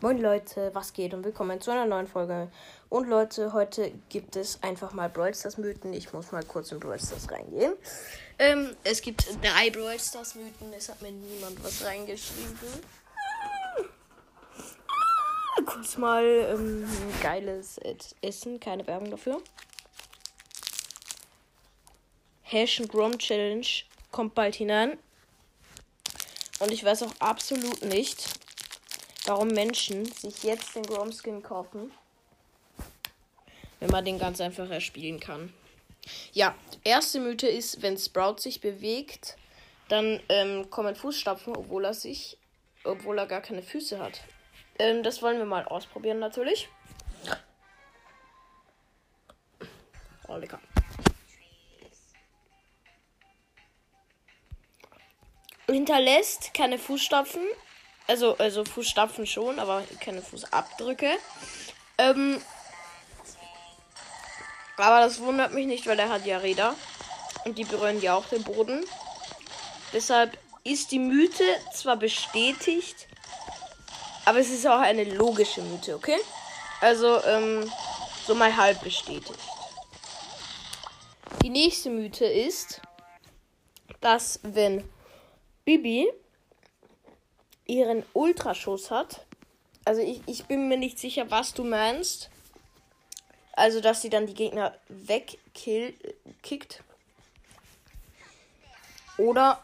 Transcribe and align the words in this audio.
Moin 0.00 0.18
Leute, 0.18 0.70
was 0.74 0.92
geht 0.92 1.12
und 1.12 1.24
willkommen 1.24 1.60
zu 1.60 1.72
einer 1.72 1.84
neuen 1.84 2.06
Folge. 2.06 2.52
Und 2.88 3.08
Leute, 3.08 3.52
heute 3.52 3.90
gibt 4.08 4.36
es 4.36 4.62
einfach 4.62 4.92
mal 4.92 5.08
Brawl 5.08 5.34
Stars 5.34 5.58
Mythen. 5.58 5.92
Ich 5.92 6.12
muss 6.12 6.30
mal 6.30 6.44
kurz 6.44 6.70
in 6.70 6.78
Brawl 6.78 7.00
Stars 7.00 7.28
reingehen. 7.28 7.72
Ähm, 8.38 8.76
es 8.84 9.02
gibt 9.02 9.26
drei 9.42 9.70
Brawl 9.70 9.98
Stars 9.98 10.36
Mythen. 10.36 10.72
Es 10.72 10.88
hat 10.88 11.02
mir 11.02 11.10
niemand 11.10 11.64
was 11.64 11.84
reingeschrieben. 11.84 12.56
Kurz 15.66 15.98
mal 15.98 16.24
ähm, 16.24 16.86
geiles 17.20 17.80
Essen, 18.22 18.60
keine 18.60 18.86
Werbung 18.86 19.10
dafür. 19.10 19.42
Hash 22.42 22.80
and 22.80 22.88
Grom 22.88 23.18
Challenge 23.18 23.66
kommt 24.12 24.36
bald 24.36 24.54
hinein. 24.54 24.96
Und 26.60 26.70
ich 26.70 26.84
weiß 26.84 27.02
auch 27.02 27.14
absolut 27.18 27.82
nicht, 27.82 28.37
warum 29.28 29.48
Menschen 29.48 30.06
sich 30.06 30.42
jetzt 30.42 30.74
den 30.74 30.84
Grom 30.84 31.12
Skin 31.12 31.42
kaufen, 31.42 31.92
wenn 33.78 33.90
man 33.90 34.04
den 34.04 34.18
ganz 34.18 34.40
einfach 34.40 34.70
erspielen 34.70 35.20
kann. 35.20 35.52
Ja, 36.32 36.54
erste 36.82 37.20
Mythe 37.20 37.46
ist, 37.46 37.82
wenn 37.82 37.98
Sprout 37.98 38.38
sich 38.38 38.62
bewegt, 38.62 39.36
dann 39.88 40.20
ähm, 40.30 40.70
kommen 40.70 40.96
Fußstapfen, 40.96 41.54
obwohl 41.54 41.84
er 41.84 41.92
sich, 41.92 42.38
obwohl 42.84 43.18
er 43.18 43.26
gar 43.26 43.42
keine 43.42 43.62
Füße 43.62 43.98
hat. 43.98 44.22
Ähm, 44.78 45.02
das 45.02 45.20
wollen 45.20 45.36
wir 45.38 45.44
mal 45.44 45.66
ausprobieren 45.66 46.18
natürlich. 46.18 46.68
Oh, 50.26 50.36
lecker. 50.36 50.60
Hinterlässt 55.66 56.54
keine 56.54 56.78
Fußstapfen. 56.78 57.42
Also, 58.08 58.36
also 58.38 58.64
Fußstapfen 58.64 59.26
schon, 59.26 59.58
aber 59.58 59.84
keine 60.00 60.22
Fußabdrücke. 60.22 61.10
Ähm, 61.98 62.40
aber 64.78 65.00
das 65.00 65.20
wundert 65.20 65.52
mich 65.52 65.66
nicht, 65.66 65.86
weil 65.86 65.98
er 65.98 66.08
hat 66.08 66.24
ja 66.24 66.38
Räder. 66.38 66.74
Und 67.44 67.58
die 67.58 67.64
berühren 67.64 68.00
ja 68.00 68.14
auch 68.14 68.26
den 68.26 68.42
Boden. 68.42 68.84
Deshalb 69.92 70.38
ist 70.64 70.90
die 70.90 70.98
Mythe 70.98 71.44
zwar 71.74 71.96
bestätigt, 71.96 73.08
aber 74.24 74.38
es 74.38 74.50
ist 74.50 74.66
auch 74.66 74.80
eine 74.80 75.04
logische 75.04 75.62
Mythe, 75.62 75.94
okay? 75.94 76.18
Also, 76.80 77.22
ähm, 77.24 77.70
so 78.26 78.34
mal 78.34 78.56
halb 78.56 78.82
bestätigt. 78.82 79.38
Die 81.42 81.50
nächste 81.50 81.90
Mythe 81.90 82.24
ist, 82.24 82.80
dass 84.00 84.40
wenn 84.42 84.88
Bibi 85.64 86.10
ihren 87.68 88.04
Ultraschuss 88.14 88.90
hat, 88.90 89.24
also 89.88 90.02
ich, 90.02 90.20
ich 90.26 90.44
bin 90.44 90.68
mir 90.68 90.76
nicht 90.76 90.98
sicher, 90.98 91.30
was 91.30 91.54
du 91.54 91.64
meinst. 91.64 92.28
Also, 93.52 93.80
dass 93.80 94.02
sie 94.02 94.10
dann 94.10 94.26
die 94.26 94.34
Gegner 94.34 94.74
wegkickt. 94.88 96.82
Oder 99.16 99.62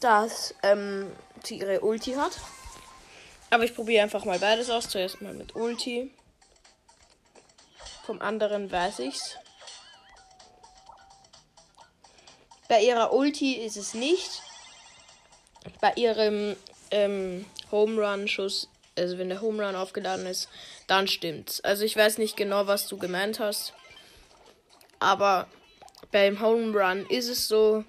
dass 0.00 0.52
ähm, 0.64 1.12
sie 1.44 1.60
ihre 1.60 1.80
Ulti 1.82 2.14
hat. 2.14 2.32
Aber 3.48 3.62
ich 3.62 3.72
probiere 3.72 4.02
einfach 4.02 4.24
mal 4.24 4.40
beides 4.40 4.68
aus. 4.68 4.88
Zuerst 4.88 5.22
mal 5.22 5.32
mit 5.32 5.54
Ulti. 5.54 6.10
Vom 8.04 8.20
anderen 8.20 8.70
weiß 8.72 8.98
ich's. 8.98 9.36
Bei 12.68 12.82
ihrer 12.82 13.12
Ulti 13.12 13.54
ist 13.54 13.76
es 13.76 13.94
nicht. 13.94 14.42
Bei 15.80 15.92
ihrem 15.94 16.56
ähm, 16.90 17.44
Home 17.70 18.00
Run 18.00 18.28
Schuss, 18.28 18.68
also 18.96 19.18
wenn 19.18 19.28
der 19.28 19.40
Home 19.40 19.64
Run 19.64 19.76
aufgeladen 19.76 20.26
ist, 20.26 20.48
dann 20.86 21.08
stimmt's. 21.08 21.60
Also 21.62 21.84
ich 21.84 21.96
weiß 21.96 22.18
nicht 22.18 22.36
genau, 22.36 22.66
was 22.66 22.88
du 22.88 22.96
gemeint 22.96 23.40
hast. 23.40 23.74
Aber 24.98 25.46
beim 26.12 26.40
Home 26.40 26.76
Run 26.78 27.06
ist 27.06 27.28
es 27.28 27.48
so. 27.48 27.84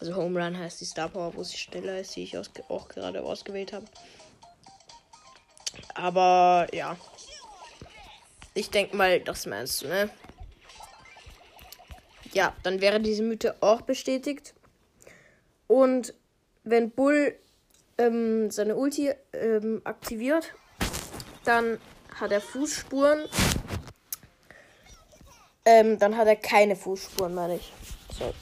Also 0.00 0.14
Home 0.14 0.42
Run 0.42 0.58
heißt 0.58 0.80
die 0.80 0.84
Star 0.84 1.08
Power, 1.08 1.34
wo 1.34 1.42
sie 1.42 1.56
schneller 1.56 1.98
ist, 1.98 2.14
die 2.14 2.22
ich 2.22 2.36
auch 2.36 2.88
gerade 2.88 3.22
ausgewählt 3.22 3.72
habe. 3.72 3.86
Aber 5.94 6.66
ja. 6.72 6.96
Ich 8.54 8.70
denke 8.70 8.96
mal, 8.96 9.20
das 9.20 9.46
meinst 9.46 9.82
du, 9.82 9.88
ne? 9.88 10.10
Ja, 12.32 12.54
dann 12.62 12.80
wäre 12.80 13.00
diese 13.00 13.22
Mythe 13.22 13.56
auch 13.60 13.82
bestätigt. 13.82 14.54
Und 15.66 16.14
wenn 16.70 16.90
Bull 16.90 17.34
ähm, 17.96 18.50
seine 18.50 18.76
Ulti 18.76 19.12
ähm, 19.32 19.80
aktiviert, 19.84 20.54
dann 21.44 21.80
hat 22.14 22.32
er 22.32 22.40
Fußspuren. 22.40 23.24
Ähm, 25.64 25.98
dann 25.98 26.16
hat 26.16 26.26
er 26.26 26.36
keine 26.36 26.76
Fußspuren, 26.76 27.34
meine 27.34 27.56
ich. 27.56 27.72
So. 28.18 28.34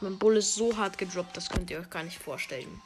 Mein 0.00 0.18
Bull 0.18 0.36
ist 0.36 0.54
so 0.54 0.76
hart 0.76 0.98
gedroppt, 0.98 1.36
das 1.36 1.48
könnt 1.48 1.70
ihr 1.70 1.80
euch 1.80 1.90
gar 1.90 2.02
nicht 2.02 2.18
vorstellen. 2.18 2.82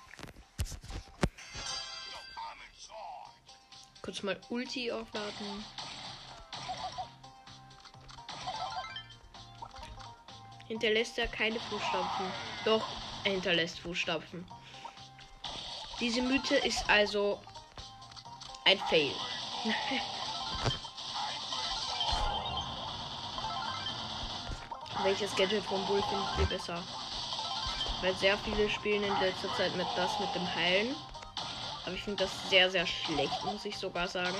Kurz 4.03 4.22
mal 4.22 4.41
Ulti 4.49 4.91
aufladen. 4.91 5.65
Hinterlässt 10.69 11.19
er 11.19 11.27
keine 11.27 11.59
Fußstapfen. 11.59 12.27
Doch, 12.65 12.84
er 13.25 13.33
hinterlässt 13.33 13.81
Fußstapfen. 13.81 14.47
Diese 15.99 16.23
Mythe 16.23 16.55
ist 16.56 16.89
also 16.89 17.41
ein 18.65 18.79
Fail. 18.79 19.12
Welches 25.03 25.34
Gadget 25.37 25.65
vom 25.65 25.84
Bull 25.87 26.03
findet 26.03 26.39
ihr 26.39 26.47
besser? 26.47 26.83
Weil 28.03 28.15
sehr 28.17 28.37
viele 28.39 28.69
spielen 28.69 29.03
in 29.03 29.21
letzter 29.21 29.53
Zeit 29.55 29.75
mit 29.75 29.87
das 29.97 30.21
mit 30.21 30.35
dem 30.35 30.55
Heilen. 30.55 30.95
Aber 31.85 31.95
ich 31.95 32.03
finde 32.03 32.25
das 32.25 32.50
sehr, 32.50 32.71
sehr 32.71 32.87
schlecht, 32.87 33.45
muss 33.45 33.65
ich 33.65 33.79
sogar 33.79 34.06
sagen. 34.06 34.37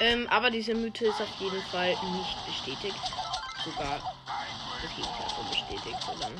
Ähm, 0.00 0.26
aber 0.28 0.50
diese 0.50 0.74
Mythe 0.74 1.06
ist 1.06 1.20
auf 1.20 1.40
jeden 1.40 1.62
Fall 1.62 1.90
nicht 1.90 2.46
bestätigt. 2.46 3.00
Sogar 3.64 4.16
das 4.82 4.90
Gegenteil 4.94 5.28
von 5.30 5.48
bestätigt, 5.48 6.02
sondern 6.04 6.32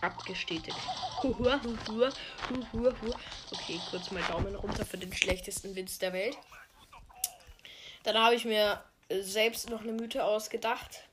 abgestätigt. 0.00 0.78
Okay, 3.50 3.80
kurz 3.90 4.10
mal 4.10 4.22
Daumen 4.24 4.54
runter 4.54 4.84
für 4.84 4.98
den 4.98 5.12
schlechtesten 5.12 5.74
Witz 5.74 5.98
der 5.98 6.12
Welt. 6.12 6.36
Dann 8.02 8.18
habe 8.18 8.34
ich 8.34 8.44
mir 8.44 8.82
selbst 9.10 9.70
noch 9.70 9.82
eine 9.82 9.92
Mythe 9.92 10.24
ausgedacht. 10.24 11.04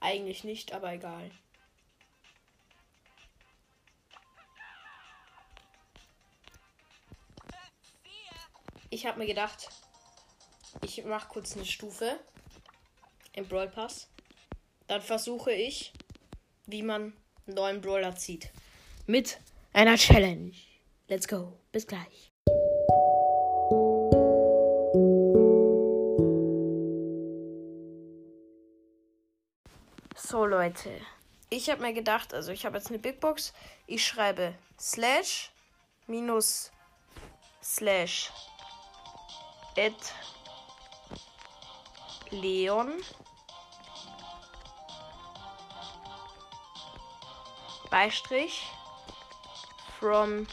Eigentlich 0.00 0.44
nicht, 0.44 0.72
aber 0.72 0.92
egal. 0.92 1.30
Ich 8.92 9.06
habe 9.06 9.18
mir 9.18 9.26
gedacht, 9.26 9.70
ich 10.84 11.02
mache 11.06 11.26
kurz 11.28 11.56
eine 11.56 11.64
Stufe 11.64 12.20
im 13.32 13.48
Brawl 13.48 13.70
Pass. 13.70 14.10
Dann 14.86 15.00
versuche 15.00 15.50
ich, 15.50 15.94
wie 16.66 16.82
man 16.82 17.14
einen 17.46 17.56
neuen 17.56 17.80
Brawler 17.80 18.14
zieht. 18.16 18.50
Mit 19.06 19.40
einer 19.72 19.96
Challenge. 19.96 20.52
Let's 21.08 21.26
go. 21.26 21.58
Bis 21.72 21.86
gleich. 21.86 22.30
So 30.14 30.44
Leute, 30.44 30.90
ich 31.48 31.70
habe 31.70 31.80
mir 31.80 31.94
gedacht, 31.94 32.34
also 32.34 32.52
ich 32.52 32.66
habe 32.66 32.76
jetzt 32.76 32.90
eine 32.90 32.98
Big 32.98 33.20
Box. 33.20 33.54
Ich 33.86 34.06
schreibe 34.06 34.54
slash 34.78 35.50
minus 36.06 36.70
slash 37.62 38.30
at 39.76 40.12
Leon 42.30 43.00
Beistrich 47.90 48.62
from 49.98 50.46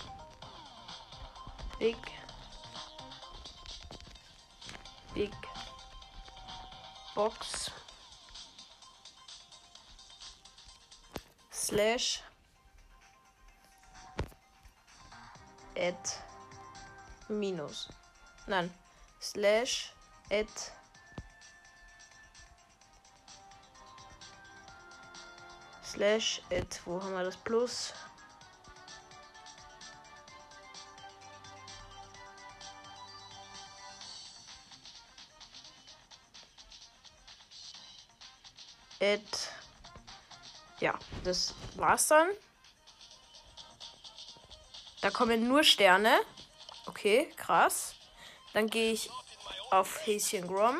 Big 1.79 1.95
Big 5.15 5.33
Box 7.15 7.69
slash 11.51 12.21
at 15.75 16.21
minus. 17.29 17.87
Nein. 18.47 18.69
Slash 19.19 19.93
at 20.31 20.71
Slash 25.83 26.41
it. 26.51 26.81
Wo 26.85 27.01
haben 27.01 27.13
wir 27.13 27.23
das 27.23 27.35
Plus? 27.37 27.93
It. 38.99 39.49
Ja, 40.79 40.97
das 41.23 41.55
war's 41.75 42.07
dann. 42.07 42.29
Da 45.01 45.09
kommen 45.09 45.47
nur 45.47 45.63
Sterne. 45.63 46.19
Okay, 46.85 47.33
krass. 47.35 47.95
Dann 48.53 48.67
gehe 48.67 48.93
ich 48.93 49.09
auf 49.71 50.05
Häschen 50.05 50.47
Grom. 50.47 50.79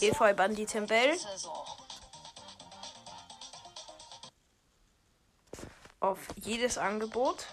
Efeu 0.00 0.34
Banditen 0.34 0.86
Bell. 0.86 1.18
Auf 6.00 6.18
jedes 6.36 6.78
Angebot. 6.78 7.46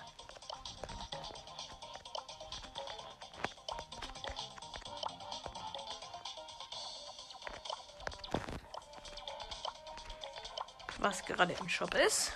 Was 10.97 11.23
gerade 11.25 11.53
im 11.53 11.69
Shop 11.69 11.93
ist. 11.93 12.33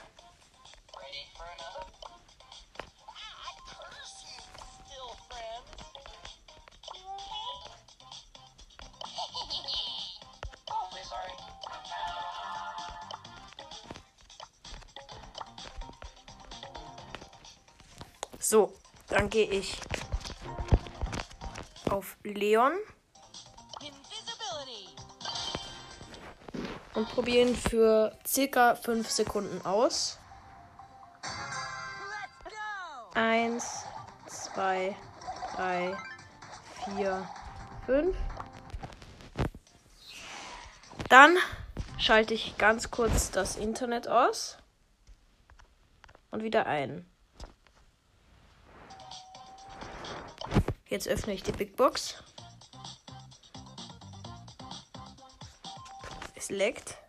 So, 18.45 18.73
dann 19.07 19.29
gehe 19.29 19.49
ich 19.49 19.79
auf 21.89 22.17
Leon 22.23 22.73
und 26.93 27.07
probiere 27.07 27.47
ihn 27.47 27.55
für 27.55 28.19
circa 28.27 28.75
5 28.75 29.09
Sekunden 29.09 29.65
aus. 29.65 30.19
Eins, 33.13 33.85
zwei, 34.27 34.93
drei, 35.55 35.95
vier, 36.83 37.25
fünf. 37.85 38.17
Dann 41.07 41.37
schalte 41.97 42.33
ich 42.33 42.57
ganz 42.57 42.91
kurz 42.91 43.31
das 43.31 43.55
Internet 43.55 44.09
aus 44.09 44.57
und 46.29 46.43
wieder 46.43 46.65
ein. 46.65 47.09
Jetzt 50.93 51.07
öffne 51.07 51.33
ich 51.33 51.41
die 51.41 51.51
Big 51.51 51.75
Box. 51.75 52.13
Es 56.35 56.51
leckt. 56.51 56.99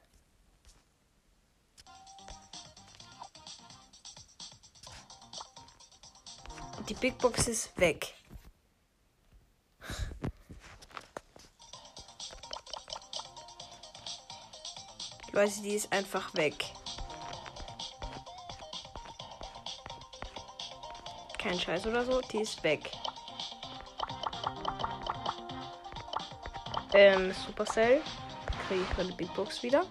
Und 6.78 6.88
die 6.88 6.94
Big 6.94 7.18
Box 7.18 7.46
ist 7.46 7.78
weg. 7.78 8.14
Leute, 15.32 15.60
die 15.60 15.74
ist 15.74 15.92
einfach 15.92 16.34
weg. 16.36 16.72
Kein 21.36 21.60
Scheiß 21.60 21.86
oder 21.86 22.06
so, 22.06 22.22
die 22.22 22.38
ist 22.38 22.62
weg. 22.62 22.90
Ähm, 26.96 27.32
Supercell. 27.32 28.00
Kriege 28.68 28.82
ich 28.88 28.96
meine 28.96 29.12
Big 29.14 29.34
Box 29.34 29.64
wieder. 29.64 29.84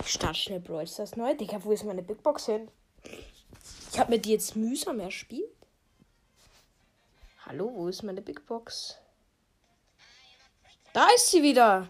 Ich 0.00 0.10
starte 0.10 0.34
schnell 0.34 0.58
Brawl 0.58 0.84
das 0.84 1.14
neu. 1.14 1.32
Digga, 1.34 1.62
wo 1.62 1.70
ist 1.70 1.84
meine 1.84 2.02
Big 2.02 2.24
Box 2.24 2.46
hin? 2.46 2.68
Ich 3.92 4.00
habe 4.00 4.10
mir 4.10 4.18
die 4.18 4.32
jetzt 4.32 4.56
mühsam 4.56 4.98
erspielt. 4.98 5.48
Hallo, 7.46 7.70
wo 7.72 7.86
ist 7.86 8.02
meine 8.02 8.20
Big 8.20 8.44
Box? 8.46 8.98
Da 10.92 11.06
ist 11.14 11.30
sie 11.30 11.44
wieder. 11.44 11.86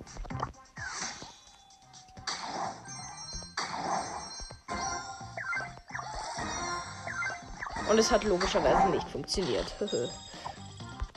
Und 7.88 7.98
es 7.98 8.10
hat 8.10 8.24
logischerweise 8.24 8.90
nicht 8.90 9.08
funktioniert. 9.08 9.74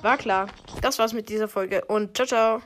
War 0.02 0.18
klar. 0.18 0.48
Das 0.82 0.98
war's 0.98 1.14
mit 1.14 1.30
dieser 1.30 1.48
Folge 1.48 1.84
und 1.86 2.16
ciao, 2.16 2.28
ciao. 2.28 2.58